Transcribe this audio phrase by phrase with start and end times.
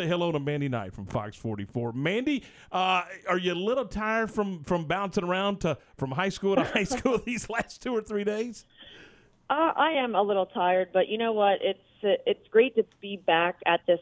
[0.00, 1.92] Say hello to Mandy Knight from Fox 44.
[1.92, 6.54] Mandy, uh, are you a little tired from from bouncing around to from high school
[6.54, 8.64] to high school these last two or three days?
[9.50, 11.58] Uh, I am a little tired, but you know what?
[11.62, 13.98] It's it's great to be back at this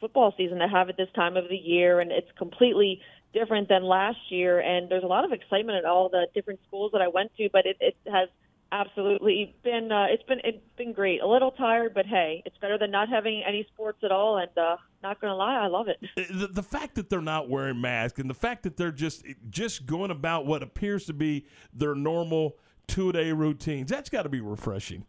[0.00, 3.00] football season to have it this time of the year, and it's completely
[3.32, 4.58] different than last year.
[4.58, 7.48] And there's a lot of excitement at all the different schools that I went to,
[7.52, 8.28] but it, it has
[8.72, 11.20] absolutely been uh, it's been it's been great.
[11.22, 14.38] A little tired, but hey, it's better than not having any sports at all.
[14.38, 15.98] And uh, not gonna lie, I love it.
[16.16, 19.86] The, the fact that they're not wearing masks and the fact that they're just just
[19.86, 24.40] going about what appears to be their normal two day routines that's got to be
[24.40, 25.04] refreshing.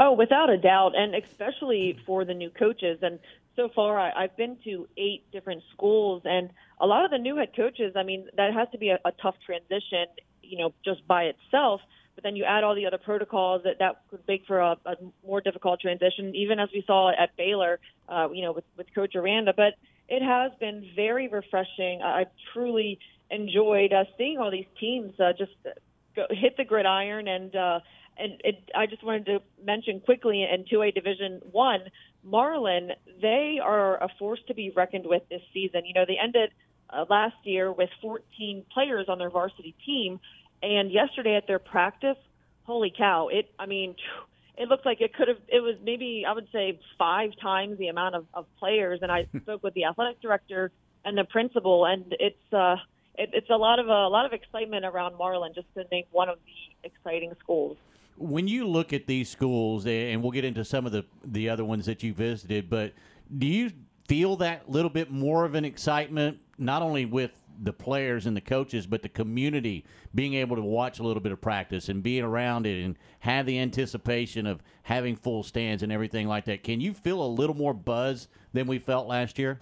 [0.00, 3.00] Oh, without a doubt, and especially for the new coaches.
[3.02, 3.18] And
[3.56, 7.36] so far, I, I've been to eight different schools, and a lot of the new
[7.36, 7.94] head coaches.
[7.96, 10.06] I mean, that has to be a, a tough transition,
[10.40, 11.80] you know, just by itself.
[12.18, 14.96] But then you add all the other protocols that that could make for a, a
[15.24, 19.14] more difficult transition, even as we saw at Baylor, uh, you know, with with Coach
[19.14, 19.52] Aranda.
[19.56, 19.74] But
[20.08, 22.02] it has been very refreshing.
[22.02, 22.98] I truly
[23.30, 25.52] enjoyed uh, seeing all these teams uh, just
[26.16, 27.54] go, hit the gridiron and.
[27.54, 27.80] Uh,
[28.20, 31.82] and it, I just wanted to mention quickly in 2A Division One,
[32.24, 32.90] Marlin,
[33.22, 35.86] they are a force to be reckoned with this season.
[35.86, 36.50] You know, they ended
[36.90, 40.20] uh, last year with 14 players on their varsity team,
[40.62, 42.16] and yesterday at their practice,
[42.64, 43.28] holy cow!
[43.28, 43.94] It, I mean,
[44.56, 45.38] it looked like it could have.
[45.48, 49.00] It was maybe I would say five times the amount of, of players.
[49.02, 50.70] And I spoke with the athletic director
[51.04, 52.52] and the principal, and it's.
[52.52, 52.76] uh
[53.20, 56.28] it, it's a lot of a lot of excitement around Marlin, just to name one
[56.28, 57.76] of the exciting schools
[58.18, 61.64] when you look at these schools, and we'll get into some of the the other
[61.64, 62.92] ones that you visited, but
[63.36, 63.70] do you
[64.06, 68.40] feel that little bit more of an excitement, not only with the players and the
[68.40, 72.22] coaches, but the community being able to watch a little bit of practice and being
[72.22, 76.62] around it and have the anticipation of having full stands and everything like that.
[76.62, 79.60] Can you feel a little more buzz than we felt last year?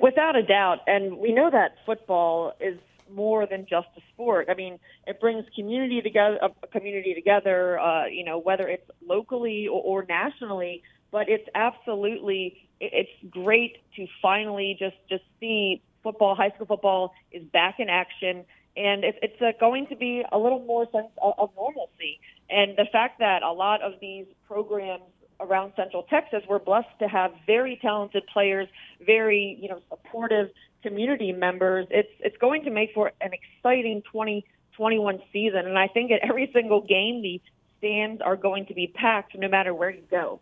[0.00, 0.80] Without a doubt.
[0.86, 2.78] And we know that football is
[3.10, 4.48] more than just a sport.
[4.50, 7.78] I mean, it brings community together, a community together.
[7.78, 10.82] Uh, you know, whether it's locally or, or nationally,
[11.12, 17.42] but it's absolutely it's great to finally just just see football, high school football is
[17.52, 18.44] back in action,
[18.76, 22.20] and it's, it's uh, going to be a little more sense of, of normalcy.
[22.48, 25.02] And the fact that a lot of these programs
[25.40, 28.68] around Central Texas, we're blessed to have very talented players,
[29.04, 30.50] very you know supportive
[30.82, 35.66] community members, it's it's going to make for an exciting 2021 season.
[35.66, 37.40] And I think at every single game, the
[37.78, 40.40] stands are going to be packed no matter where you go.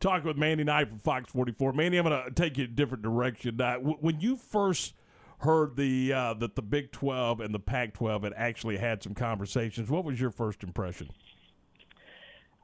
[0.00, 1.72] Talk with Mandy Knight from Fox 44.
[1.72, 3.58] Mandy, I'm going to take you a different direction.
[3.58, 4.94] When you first
[5.38, 9.90] heard the uh, that the Big 12 and the Pac-12 had actually had some conversations,
[9.90, 11.10] what was your first impression?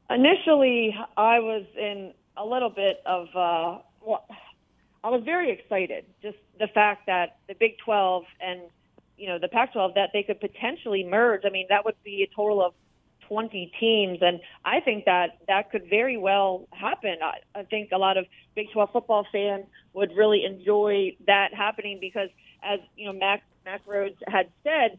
[0.09, 4.27] Initially, I was in a little bit of uh, well,
[5.05, 6.05] I was very excited.
[6.23, 8.61] Just the fact that the Big 12 and
[9.17, 11.43] you know the Pac-12 that they could potentially merge.
[11.45, 12.75] I mean, that would be a total of
[13.31, 17.17] 20 teams, and I think that that could very well happen.
[17.23, 18.27] I, I think a lot of
[18.57, 22.29] Big 12 football fans would really enjoy that happening because,
[22.63, 24.99] as you know, Mac Mack Rhoades had said,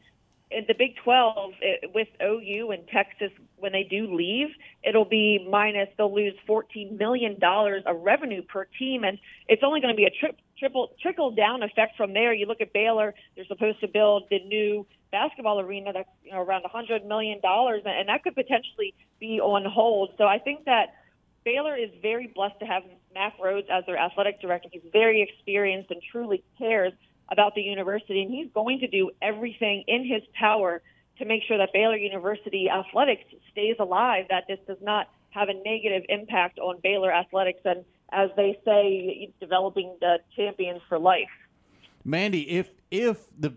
[0.51, 4.47] in the Big 12 it, with OU and Texas when they do leave,
[4.84, 5.88] it'll be minus.
[5.97, 9.17] They'll lose 14 million dollars of revenue per team, and
[9.47, 12.34] it's only going to be a tri- triple trickle down effect from there.
[12.34, 16.41] You look at Baylor; they're supposed to build the new basketball arena that's you know
[16.41, 20.11] around 100 million dollars, and that could potentially be on hold.
[20.17, 20.95] So I think that.
[21.44, 22.84] Baylor is very blessed to have
[23.16, 24.69] Mack Rhoades as their athletic director.
[24.72, 26.94] He's very experienced and truly cares
[27.31, 30.81] about the university, and he's going to do everything in his power
[31.18, 35.53] to make sure that Baylor University athletics stays alive, that this does not have a
[35.53, 41.30] negative impact on Baylor athletics, and as they say, developing the champions for life.
[42.03, 43.53] Mandy, if if the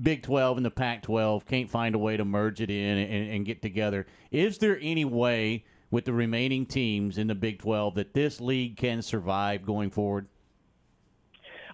[0.00, 3.30] Big 12 and the Pac 12 can't find a way to merge it in and,
[3.30, 4.06] and, get together.
[4.30, 8.76] Is there any way with the remaining teams in the Big 12 that this league
[8.78, 10.28] can survive going forward?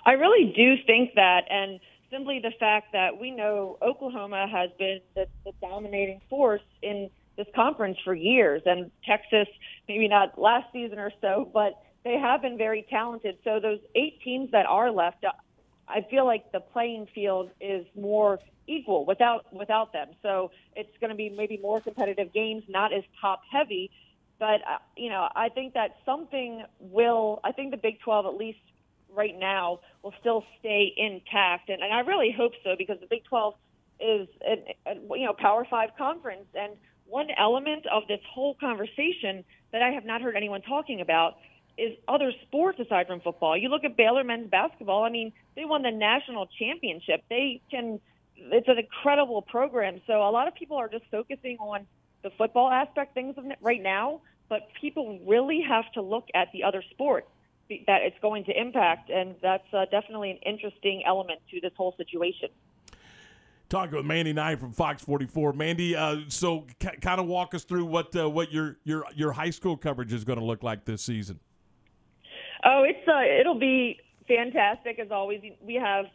[0.04, 1.80] I really do think that, and
[2.10, 7.46] simply the fact that we know Oklahoma has been the, the dominating force in this
[7.54, 9.46] conference for years, and Texas,
[9.88, 11.74] maybe not last season or so, but
[12.04, 13.38] they have been very talented.
[13.44, 15.24] So those eight teams that are left,
[15.88, 20.08] I feel like the playing field is more equal without without them.
[20.22, 23.90] So it's going to be maybe more competitive games, not as top heavy.
[24.38, 27.40] But uh, you know, I think that something will.
[27.44, 28.58] I think the Big 12 at least
[29.14, 33.24] right now will still stay intact, and, and I really hope so because the Big
[33.24, 33.54] 12
[34.00, 36.72] is a, a you know Power Five conference, and
[37.06, 41.38] one element of this whole conversation that I have not heard anyone talking about
[41.76, 43.56] is other sports aside from football.
[43.56, 45.04] You look at Baylor men's basketball.
[45.04, 47.22] I mean, they won the national championship.
[47.28, 48.00] They can.
[48.36, 50.00] It's an incredible program.
[50.06, 51.86] So a lot of people are just focusing on
[52.22, 56.82] the football aspect things right now, but people really have to look at the other
[56.90, 57.26] sports
[57.86, 61.94] that it's going to impact, and that's uh, definitely an interesting element to this whole
[61.96, 62.48] situation.
[63.68, 65.52] Talking with Mandy Knight from Fox 44.
[65.52, 69.32] Mandy, uh, so c- kind of walk us through what uh, what your your your
[69.32, 71.38] high school coverage is going to look like this season.
[72.64, 75.42] Oh, it's uh, it'll be fantastic as always.
[75.60, 76.06] We have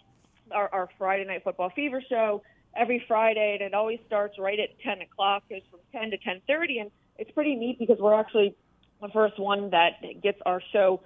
[0.52, 2.42] our, our Friday night football fever show
[2.76, 5.44] every Friday, and it always starts right at 10 o'clock.
[5.50, 8.56] It's from 10 to 10:30, and it's pretty neat because we're actually
[9.00, 11.02] the first one that gets our show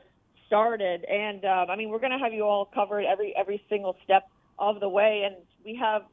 [0.48, 1.06] started.
[1.06, 4.24] And uh, I mean, we're going to have you all covered every every single step
[4.58, 6.04] of the way, and we have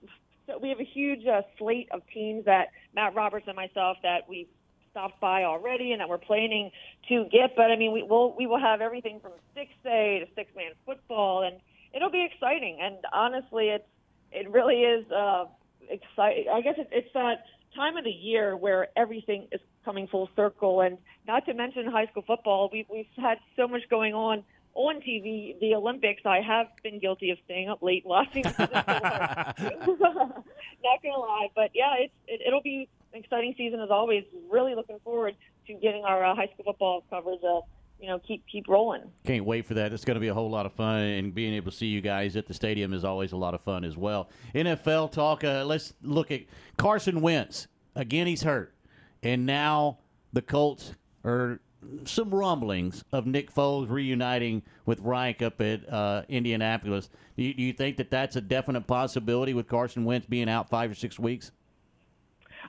[0.60, 4.48] we have a huge uh, slate of teams that Matt Roberts and myself that we
[4.90, 6.70] stopped by already and that we're planning
[7.08, 7.56] to get.
[7.56, 10.72] But I mean, we will we will have everything from six A to six man
[10.84, 11.56] football, and
[11.94, 12.78] it'll be exciting.
[12.82, 13.88] And honestly, it's
[14.32, 15.46] it really is uh,
[15.88, 16.46] exciting.
[16.52, 17.44] I guess it, it's that
[17.74, 22.06] time of the year where everything is coming full circle, and not to mention high
[22.06, 22.70] school football.
[22.72, 24.44] We've we've had so much going on
[24.74, 25.58] on TV.
[25.60, 28.42] The Olympics, I have been guilty of staying up late watching.
[28.58, 34.24] not gonna lie, but yeah, it's it, it'll be an exciting season as always.
[34.50, 35.36] Really looking forward
[35.66, 37.40] to getting our uh, high school football coverage.
[37.42, 37.60] Uh,
[38.00, 39.02] you know, keep keep rolling.
[39.24, 39.92] Can't wait for that.
[39.92, 42.00] It's going to be a whole lot of fun, and being able to see you
[42.00, 44.28] guys at the stadium is always a lot of fun as well.
[44.54, 45.44] NFL talk.
[45.44, 46.42] Uh, let's look at
[46.76, 47.68] Carson Wentz.
[47.94, 48.74] Again, he's hurt,
[49.24, 49.98] and now
[50.32, 50.92] the Colts
[51.24, 51.60] are
[52.04, 57.10] some rumblings of Nick Foles reuniting with Reich up at uh, Indianapolis.
[57.36, 60.68] Do you, do you think that that's a definite possibility with Carson Wentz being out
[60.68, 61.50] five or six weeks?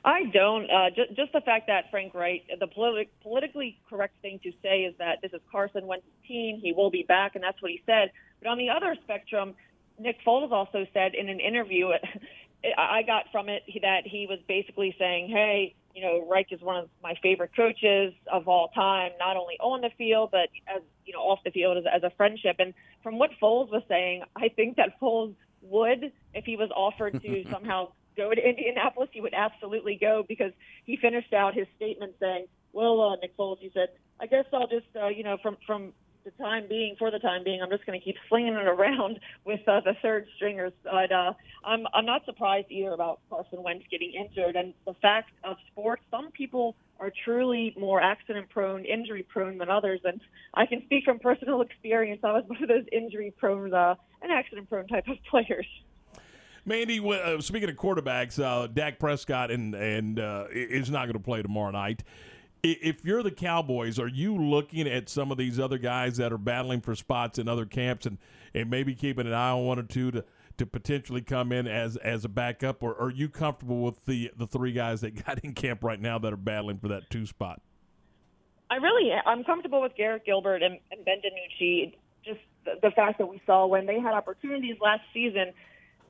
[0.04, 0.70] I don't.
[0.70, 4.94] Uh, just, the fact that Frank Reich, the politi- politically correct thing to say is
[5.00, 6.60] that this is Carson Wentz's team.
[6.62, 8.12] He will be back, and that's what he said.
[8.42, 9.56] But on the other spectrum,
[9.98, 11.90] Nick Foles also said in an interview,
[12.78, 16.76] I got from it that he was basically saying, "Hey, you know, Reich is one
[16.76, 21.14] of my favorite coaches of all time, not only on the field but as you
[21.14, 24.50] know off the field as, as a friendship." And from what Foles was saying, I
[24.50, 29.34] think that Foles would, if he was offered to somehow go to Indianapolis, he would
[29.34, 30.52] absolutely go because
[30.86, 33.90] he finished out his statement saying, "Well, uh, Nick Foles," he said,
[34.20, 35.94] "I guess I'll just, uh, you know, from from
[36.26, 39.20] the time being, for the time being, I'm just going to keep slinging it around
[39.46, 41.34] with uh, the third stringers." But uh,
[41.64, 46.02] I'm I'm not surprised either about Carson Wentz getting injured, and the fact of sports,
[46.12, 50.00] some people are truly more accident prone, injury prone than others.
[50.04, 50.20] And
[50.54, 52.22] I can speak from personal experience.
[52.24, 55.68] I was one of those injury prone, uh, and accident prone type of players.
[56.68, 61.20] Mandy, uh, speaking of quarterbacks, uh, Dak Prescott and and uh, is not going to
[61.20, 62.04] play tomorrow night.
[62.68, 66.38] If you're the Cowboys, are you looking at some of these other guys that are
[66.38, 68.18] battling for spots in other camps and,
[68.56, 70.26] and maybe keeping an eye on one or two to,
[70.58, 74.48] to potentially come in as as a backup, or are you comfortable with the the
[74.48, 77.62] three guys that got in camp right now that are battling for that two spot?
[78.72, 81.94] I really I'm comfortable with Garrett Gilbert and, and Ben DiNucci.
[82.24, 85.54] Just the, the fact that we saw when they had opportunities last season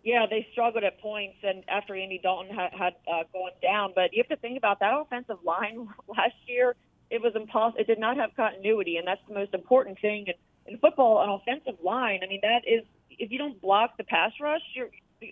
[0.06, 3.92] yeah, they struggled at points, and after Andy Dalton had, had uh, gone down.
[3.96, 6.76] But you have to think about that offensive line last year.
[7.10, 7.82] It was impossible.
[7.82, 11.24] It did not have continuity, and that's the most important thing in, in football.
[11.24, 12.20] An offensive line.
[12.24, 14.90] I mean, that is if you don't block the pass rush, you're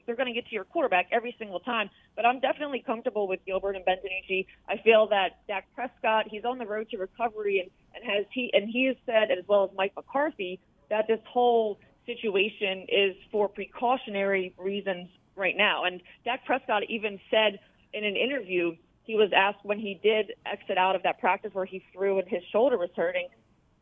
[0.08, 1.89] they're going to get to your quarterback every single time.
[2.15, 4.48] But I'm definitely comfortable with Gilbert and Ben DiNucci.
[4.68, 8.50] I feel that Dak Prescott, he's on the road to recovery, and and has he
[8.53, 13.48] and he has said as well as Mike McCarthy that this whole situation is for
[13.48, 15.86] precautionary reasons right now.
[15.86, 17.60] And Dak Prescott even said
[17.93, 21.65] in an interview, he was asked when he did exit out of that practice where
[21.65, 23.27] he threw and his shoulder was hurting.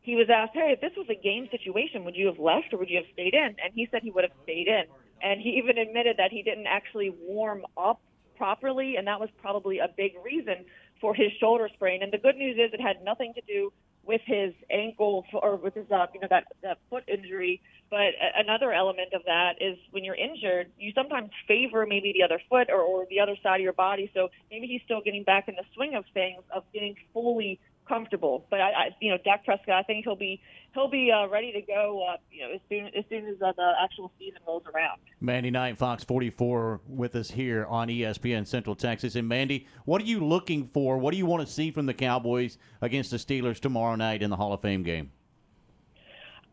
[0.00, 2.78] He was asked, "Hey, if this was a game situation, would you have left or
[2.78, 4.84] would you have stayed in?" And he said he would have stayed in.
[5.20, 8.00] And he even admitted that he didn't actually warm up
[8.36, 10.64] properly, and that was probably a big reason
[11.00, 12.02] for his shoulder sprain.
[12.02, 13.72] And the good news is it had nothing to do
[14.04, 17.60] with his ankle or with his uh, you know that that foot injury.
[17.90, 22.40] But another element of that is when you're injured, you sometimes favor maybe the other
[22.48, 24.10] foot or, or the other side of your body.
[24.14, 27.60] So maybe he's still getting back in the swing of things of getting fully
[27.92, 28.46] comfortable.
[28.48, 30.40] But I, I you know, Dak Prescott, I think he'll be
[30.72, 32.04] he'll be uh, ready to go.
[32.08, 34.98] Uh, you know, as soon as soon as uh, the actual season rolls around.
[35.20, 39.14] Mandy Knight, Fox 44, with us here on ESPN Central Texas.
[39.14, 40.96] And Mandy, what are you looking for?
[40.96, 44.30] What do you want to see from the Cowboys against the Steelers tomorrow night in
[44.30, 45.10] the Hall of Fame game?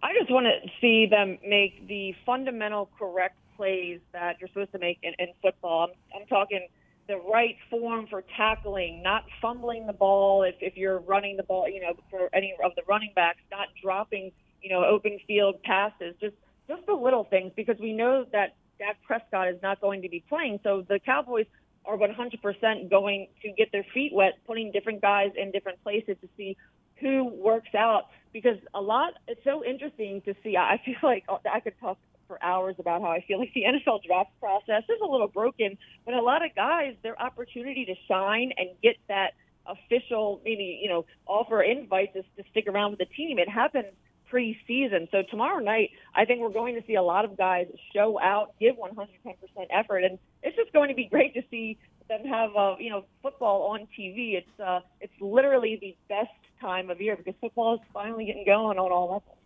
[0.04, 4.80] I just want to see them make the fundamental correct plays that you're supposed to
[4.80, 5.90] make in, in football.
[5.90, 6.68] I'm, I'm talking
[7.10, 11.68] the right form for tackling, not fumbling the ball if, if you're running the ball,
[11.68, 16.14] you know, for any of the running backs, not dropping, you know, open field passes,
[16.22, 16.36] just
[16.70, 20.24] just the little things because we know that Dak Prescott is not going to be
[20.30, 20.60] playing.
[20.64, 21.48] So the Cowboys
[21.84, 26.30] are 100% going to get their feet wet, putting different guys in different places to
[26.38, 26.56] see
[27.02, 30.58] who works out because a lot it's so interesting to see.
[30.58, 31.98] I feel like I could talk
[32.30, 35.78] for hours about how I feel like the NFL draft process is a little broken,
[36.06, 39.32] but a lot of guys, their opportunity to shine and get that
[39.66, 43.38] official, maybe, you know, offer invites is to stick around with the team.
[43.38, 43.88] It happens
[44.32, 45.10] preseason.
[45.12, 48.54] So tomorrow night, I think we're going to see a lot of guys show out,
[48.60, 49.36] give 110%
[49.72, 53.06] effort, and it's just going to be great to see them have, uh, you know,
[53.22, 54.34] football on TV.
[54.36, 56.30] It's uh, it's literally the best
[56.62, 59.39] time of year because football is finally getting going on all levels.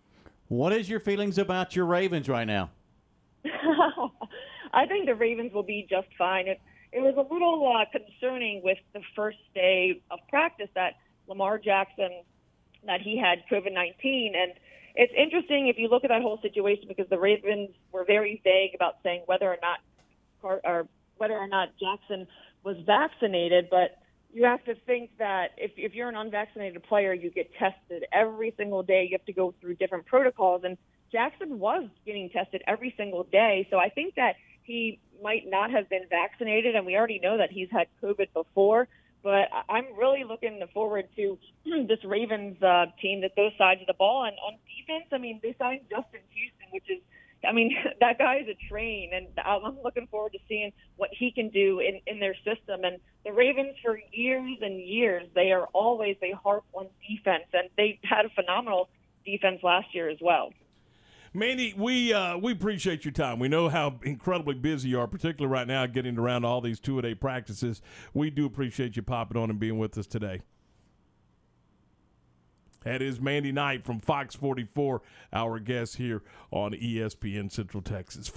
[0.54, 2.70] What is your feelings about your Ravens right now?
[4.72, 6.48] I think the Ravens will be just fine.
[6.48, 11.58] It, it was a little uh, concerning with the first day of practice that Lamar
[11.58, 12.22] Jackson
[12.86, 14.34] that he had COVID 19.
[14.36, 14.54] And
[14.94, 18.76] it's interesting if you look at that whole situation because the Ravens were very vague
[18.76, 19.80] about saying whether or not
[20.44, 22.28] or whether or not Jackson
[22.64, 23.70] was vaccinated.
[23.72, 23.98] But
[24.34, 28.54] you have to think that if, if you're an unvaccinated player, you get tested every
[28.58, 29.08] single day.
[29.10, 30.64] You have to go through different protocols.
[30.66, 30.78] And
[31.12, 33.68] Jackson was getting tested every single day.
[33.70, 36.76] So I think that he might not have been vaccinated.
[36.76, 38.88] And we already know that he's had COVID before.
[39.22, 41.38] But I'm really looking forward to
[41.88, 44.26] this Ravens uh, team that both sides of the ball.
[44.26, 47.02] And on defense, I mean, they signed Justin Houston, which is
[47.48, 51.32] I mean, that guy is a train, and I'm looking forward to seeing what he
[51.32, 52.84] can do in, in their system.
[52.84, 57.70] And the Ravens, for years and years, they are always they harp on defense, and
[57.78, 58.90] they had a phenomenal
[59.26, 60.52] defense last year as well.
[61.36, 63.40] Mandy, we uh, we appreciate your time.
[63.40, 67.00] We know how incredibly busy you are, particularly right now, getting around all these two
[67.00, 67.82] a day practices.
[68.14, 70.42] We do appreciate you popping on and being with us today.
[72.84, 76.22] That is Mandy Knight from Fox 44, our guest here
[76.52, 78.28] on ESPN Central Texas.